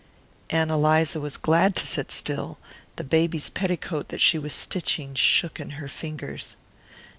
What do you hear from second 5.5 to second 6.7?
in her fingers.